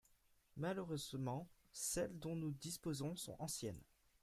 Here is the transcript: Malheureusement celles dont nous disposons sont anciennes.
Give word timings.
Malheureusement 0.57 1.47
celles 1.71 2.17
dont 2.17 2.35
nous 2.35 2.53
disposons 2.53 3.15
sont 3.15 3.35
anciennes. 3.37 3.83